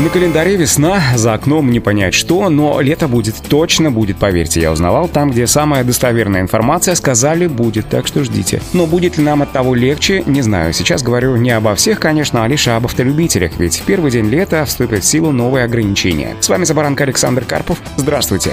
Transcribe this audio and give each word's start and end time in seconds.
На 0.00 0.08
календаре 0.08 0.56
весна, 0.56 1.00
за 1.14 1.34
окном 1.34 1.70
не 1.70 1.78
понять 1.78 2.14
что, 2.14 2.48
но 2.48 2.80
лето 2.80 3.06
будет, 3.06 3.36
точно 3.48 3.92
будет, 3.92 4.16
поверьте. 4.16 4.60
Я 4.60 4.72
узнавал 4.72 5.06
там, 5.06 5.30
где 5.30 5.46
самая 5.46 5.84
достоверная 5.84 6.40
информация, 6.40 6.96
сказали 6.96 7.46
будет, 7.46 7.88
так 7.88 8.08
что 8.08 8.24
ждите. 8.24 8.60
Но 8.72 8.86
будет 8.86 9.18
ли 9.18 9.24
нам 9.24 9.42
от 9.42 9.52
того 9.52 9.76
легче, 9.76 10.24
не 10.26 10.42
знаю. 10.42 10.72
Сейчас 10.72 11.04
говорю 11.04 11.36
не 11.36 11.52
обо 11.52 11.76
всех, 11.76 12.00
конечно, 12.00 12.42
а 12.42 12.48
лишь 12.48 12.66
об 12.66 12.86
автолюбителях, 12.86 13.52
ведь 13.58 13.78
в 13.78 13.82
первый 13.84 14.10
день 14.10 14.26
лета 14.26 14.64
вступят 14.64 15.04
в 15.04 15.06
силу 15.06 15.30
новые 15.30 15.64
ограничения. 15.64 16.34
С 16.40 16.48
вами 16.48 16.64
Забаранка 16.64 17.04
Александр 17.04 17.44
Карпов. 17.44 17.78
Здравствуйте. 17.96 18.50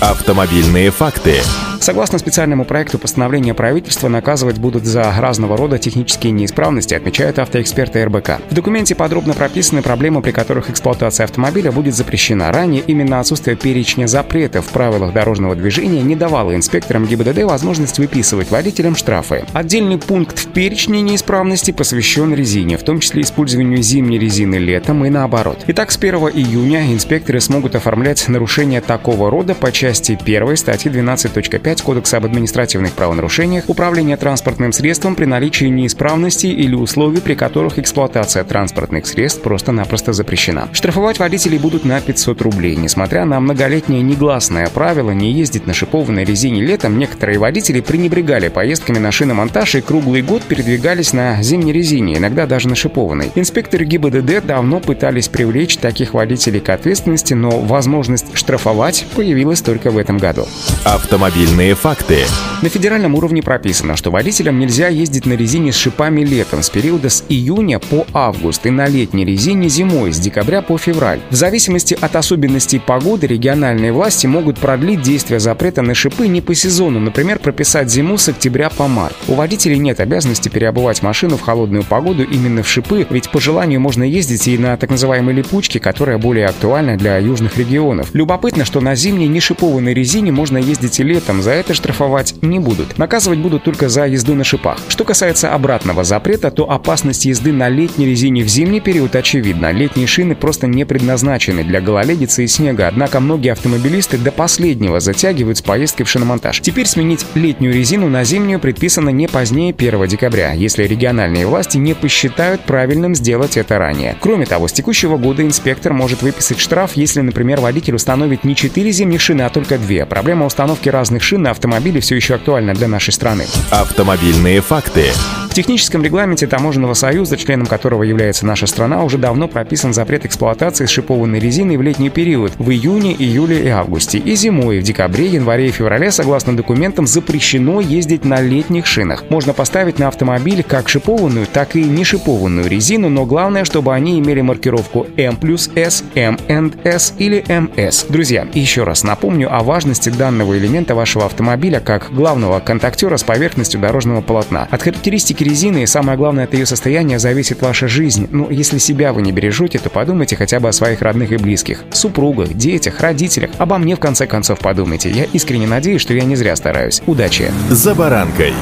Автомобильные 0.00 0.90
факты. 0.90 1.36
Согласно 1.80 2.18
специальному 2.18 2.64
проекту 2.64 2.96
постановления 2.96 3.54
правительства, 3.54 4.06
наказывать 4.06 4.58
будут 4.58 4.84
за 4.84 5.12
разного 5.18 5.56
рода 5.56 5.80
технические 5.80 6.30
неисправности, 6.30 6.94
отмечают 6.94 7.40
автоэксперты 7.40 8.04
РБК. 8.04 8.40
В 8.50 8.54
документе 8.54 8.94
подробно 8.94 9.34
прописаны 9.34 9.82
проблемы, 9.82 10.22
при 10.22 10.30
которых 10.30 10.70
эксплуатация 10.82 11.22
автомобиля 11.24 11.70
будет 11.70 11.94
запрещена. 11.94 12.50
Ранее 12.50 12.82
именно 12.84 13.20
отсутствие 13.20 13.56
перечня 13.56 14.08
запретов 14.08 14.66
в 14.66 14.70
правилах 14.70 15.12
дорожного 15.12 15.54
движения 15.54 16.02
не 16.02 16.16
давало 16.16 16.56
инспекторам 16.56 17.06
ГИБДД 17.06 17.44
возможность 17.44 18.00
выписывать 18.00 18.50
водителям 18.50 18.96
штрафы. 18.96 19.44
Отдельный 19.52 19.98
пункт 19.98 20.40
в 20.40 20.48
перечне 20.48 21.00
неисправности 21.00 21.70
посвящен 21.70 22.34
резине, 22.34 22.78
в 22.78 22.82
том 22.82 22.98
числе 22.98 23.22
использованию 23.22 23.80
зимней 23.80 24.18
резины 24.18 24.56
летом 24.56 25.04
и 25.04 25.08
наоборот. 25.08 25.60
Итак, 25.68 25.92
с 25.92 25.96
1 25.96 26.14
июня 26.34 26.92
инспекторы 26.92 27.40
смогут 27.40 27.76
оформлять 27.76 28.26
нарушения 28.26 28.80
такого 28.80 29.30
рода 29.30 29.54
по 29.54 29.70
части 29.70 30.18
1 30.20 30.56
статьи 30.56 30.90
12.5 30.90 31.60
5 31.60 31.82
Кодекса 31.82 32.16
об 32.16 32.24
административных 32.24 32.94
правонарушениях 32.94 33.68
управление 33.68 34.16
транспортным 34.16 34.72
средством 34.72 35.14
при 35.14 35.26
наличии 35.26 35.66
неисправности 35.66 36.46
или 36.46 36.74
условий, 36.74 37.20
при 37.20 37.36
которых 37.36 37.78
эксплуатация 37.78 38.42
транспортных 38.42 39.06
средств 39.06 39.42
просто-напросто 39.42 40.12
запрещена. 40.12 40.71
Штрафовать 40.72 41.18
водителей 41.18 41.58
будут 41.58 41.84
на 41.84 42.00
500 42.00 42.42
рублей. 42.42 42.76
Несмотря 42.76 43.24
на 43.24 43.40
многолетнее 43.40 44.02
негласное 44.02 44.68
правило 44.68 45.12
не 45.12 45.32
ездить 45.32 45.66
на 45.66 45.72
шипованной 45.72 46.24
резине 46.24 46.60
летом, 46.60 46.98
некоторые 46.98 47.38
водители 47.38 47.80
пренебрегали 47.80 48.48
поездками 48.48 48.98
на 48.98 49.12
шиномонтаж 49.12 49.76
и 49.76 49.80
круглый 49.80 50.22
год 50.22 50.42
передвигались 50.42 51.12
на 51.12 51.42
зимней 51.42 51.72
резине, 51.72 52.18
иногда 52.18 52.46
даже 52.46 52.68
на 52.68 52.74
шипованной. 52.74 53.32
Инспекторы 53.34 53.84
ГИБДД 53.84 54.44
давно 54.44 54.80
пытались 54.80 55.28
привлечь 55.28 55.78
таких 55.78 56.14
водителей 56.14 56.60
к 56.60 56.68
ответственности, 56.68 57.34
но 57.34 57.50
возможность 57.50 58.36
штрафовать 58.36 59.06
появилась 59.14 59.62
только 59.62 59.90
в 59.90 59.96
этом 59.96 60.18
году. 60.18 60.46
Автомобильный 60.84 61.62
Интересные 61.62 61.74
факты. 61.74 62.51
На 62.62 62.68
федеральном 62.68 63.16
уровне 63.16 63.42
прописано, 63.42 63.96
что 63.96 64.12
водителям 64.12 64.60
нельзя 64.60 64.86
ездить 64.86 65.26
на 65.26 65.32
резине 65.32 65.72
с 65.72 65.76
шипами 65.76 66.20
летом 66.20 66.62
с 66.62 66.70
периода 66.70 67.10
с 67.10 67.24
июня 67.28 67.80
по 67.80 68.06
август 68.12 68.64
и 68.66 68.70
на 68.70 68.86
летней 68.86 69.24
резине 69.24 69.68
зимой 69.68 70.12
с 70.12 70.20
декабря 70.20 70.62
по 70.62 70.78
февраль. 70.78 71.18
В 71.30 71.34
зависимости 71.34 71.98
от 72.00 72.14
особенностей 72.14 72.78
погоды 72.78 73.26
региональные 73.26 73.92
власти 73.92 74.28
могут 74.28 74.60
продлить 74.60 75.02
действие 75.02 75.40
запрета 75.40 75.82
на 75.82 75.96
шипы 75.96 76.28
не 76.28 76.40
по 76.40 76.54
сезону, 76.54 77.00
например, 77.00 77.40
прописать 77.40 77.90
зиму 77.90 78.16
с 78.16 78.28
октября 78.28 78.70
по 78.70 78.86
март. 78.86 79.16
У 79.26 79.34
водителей 79.34 79.78
нет 79.78 79.98
обязанности 79.98 80.48
переобувать 80.48 81.02
машину 81.02 81.38
в 81.38 81.40
холодную 81.40 81.82
погоду 81.82 82.22
именно 82.22 82.62
в 82.62 82.68
шипы, 82.68 83.04
ведь 83.10 83.28
по 83.30 83.40
желанию 83.40 83.80
можно 83.80 84.04
ездить 84.04 84.46
и 84.46 84.56
на 84.56 84.76
так 84.76 84.90
называемой 84.90 85.34
липучке, 85.34 85.80
которая 85.80 86.16
более 86.16 86.46
актуальна 86.46 86.96
для 86.96 87.18
южных 87.18 87.56
регионов. 87.56 88.10
Любопытно, 88.12 88.64
что 88.64 88.80
на 88.80 88.94
зимней 88.94 89.26
нешипованной 89.26 89.94
резине 89.94 90.30
можно 90.30 90.58
ездить 90.58 91.00
и 91.00 91.02
летом, 91.02 91.42
за 91.42 91.50
это 91.50 91.74
штрафовать 91.74 92.36
не 92.51 92.51
будут. 92.58 92.98
Наказывать 92.98 93.38
будут 93.38 93.64
только 93.64 93.88
за 93.88 94.06
езду 94.06 94.34
на 94.34 94.44
шипах. 94.44 94.78
Что 94.88 95.04
касается 95.04 95.52
обратного 95.52 96.04
запрета, 96.04 96.50
то 96.50 96.70
опасность 96.70 97.24
езды 97.24 97.52
на 97.52 97.68
летней 97.68 98.06
резине 98.06 98.42
в 98.42 98.48
зимний 98.48 98.80
период 98.80 99.16
очевидна. 99.16 99.72
Летние 99.72 100.06
шины 100.06 100.34
просто 100.34 100.66
не 100.66 100.84
предназначены 100.84 101.64
для 101.64 101.80
гололедицы 101.80 102.44
и 102.44 102.46
снега, 102.46 102.88
однако 102.88 103.20
многие 103.20 103.52
автомобилисты 103.52 104.18
до 104.18 104.32
последнего 104.32 105.00
затягивают 105.00 105.58
с 105.58 105.62
поездкой 105.62 106.06
в 106.06 106.08
шиномонтаж. 106.08 106.60
Теперь 106.60 106.86
сменить 106.86 107.26
летнюю 107.34 107.72
резину 107.72 108.08
на 108.08 108.24
зимнюю 108.24 108.60
предписано 108.60 109.10
не 109.10 109.28
позднее 109.28 109.74
1 109.76 110.06
декабря, 110.06 110.52
если 110.52 110.84
региональные 110.84 111.46
власти 111.46 111.78
не 111.78 111.94
посчитают 111.94 112.62
правильным 112.62 113.14
сделать 113.14 113.56
это 113.56 113.78
ранее. 113.78 114.16
Кроме 114.20 114.46
того, 114.46 114.68
с 114.68 114.72
текущего 114.72 115.16
года 115.16 115.42
инспектор 115.42 115.92
может 115.92 116.22
выписать 116.22 116.58
штраф, 116.58 116.92
если, 116.94 117.20
например, 117.20 117.60
водитель 117.60 117.94
установит 117.94 118.44
не 118.44 118.54
4 118.54 118.90
зимних 118.92 119.20
шины, 119.20 119.42
а 119.42 119.50
только 119.50 119.78
2. 119.78 120.06
Проблема 120.06 120.46
установки 120.46 120.88
разных 120.88 121.22
шин 121.22 121.42
на 121.42 121.50
автомобиле 121.50 122.00
все 122.00 122.16
еще 122.16 122.34
актуальна 122.42 122.74
для 122.74 122.88
нашей 122.88 123.12
страны. 123.12 123.46
Автомобильные 123.70 124.60
факты. 124.60 125.12
В 125.52 125.54
техническом 125.54 126.02
регламенте 126.02 126.46
Таможенного 126.46 126.94
союза, 126.94 127.36
членом 127.36 127.66
которого 127.66 128.04
является 128.04 128.46
наша 128.46 128.66
страна, 128.66 129.04
уже 129.04 129.18
давно 129.18 129.48
прописан 129.48 129.92
запрет 129.92 130.24
эксплуатации 130.24 130.86
шипованной 130.86 131.38
резины 131.38 131.76
в 131.76 131.82
летний 131.82 132.08
период 132.08 132.52
в 132.56 132.70
июне, 132.70 133.12
июле 133.12 133.62
и 133.62 133.68
августе. 133.68 134.16
И 134.16 134.34
зимой, 134.34 134.80
в 134.80 134.82
декабре, 134.82 135.26
январе 135.26 135.68
и 135.68 135.70
феврале, 135.70 136.10
согласно 136.10 136.56
документам, 136.56 137.06
запрещено 137.06 137.82
ездить 137.82 138.24
на 138.24 138.40
летних 138.40 138.86
шинах. 138.86 139.24
Можно 139.28 139.52
поставить 139.52 139.98
на 139.98 140.08
автомобиль 140.08 140.62
как 140.62 140.88
шипованную, 140.88 141.46
так 141.46 141.76
и 141.76 141.84
не 141.84 142.02
шипованную 142.02 142.66
резину, 142.66 143.10
но 143.10 143.26
главное, 143.26 143.66
чтобы 143.66 143.94
они 143.94 144.18
имели 144.18 144.40
маркировку 144.40 145.06
M 145.18 145.36
плюс 145.36 145.68
S, 145.74 146.02
M 146.14 146.38
and 146.48 146.78
S 146.84 147.14
или 147.18 147.42
MS. 147.42 148.06
Друзья, 148.10 148.48
еще 148.54 148.84
раз 148.84 149.04
напомню 149.04 149.54
о 149.54 149.62
важности 149.62 150.08
данного 150.08 150.56
элемента 150.56 150.94
вашего 150.94 151.26
автомобиля 151.26 151.80
как 151.80 152.10
главного 152.10 152.31
контактера 152.60 153.16
с 153.16 153.22
поверхностью 153.22 153.80
дорожного 153.80 154.20
полотна. 154.20 154.68
От 154.70 154.82
характеристики 154.82 155.44
резины 155.44 155.82
и 155.82 155.86
самое 155.86 156.16
главное 156.16 156.44
от 156.44 156.54
ее 156.54 156.66
состояния 156.66 157.18
зависит 157.18 157.62
ваша 157.62 157.88
жизнь. 157.88 158.28
Но 158.30 158.48
если 158.50 158.78
себя 158.78 159.12
вы 159.12 159.22
не 159.22 159.32
бережете, 159.32 159.78
то 159.78 159.90
подумайте 159.90 160.36
хотя 160.36 160.60
бы 160.60 160.68
о 160.68 160.72
своих 160.72 161.02
родных 161.02 161.32
и 161.32 161.36
близких. 161.36 161.84
Супругах, 161.92 162.54
детях, 162.54 163.00
родителях. 163.00 163.50
Обо 163.58 163.78
мне 163.78 163.96
в 163.96 164.00
конце 164.00 164.26
концов 164.26 164.58
подумайте. 164.58 165.10
Я 165.10 165.24
искренне 165.24 165.66
надеюсь, 165.66 166.00
что 166.00 166.14
я 166.14 166.24
не 166.24 166.36
зря 166.36 166.56
стараюсь. 166.56 167.02
Удачи! 167.06 167.50
За 167.70 167.94
баранкой. 167.94 168.52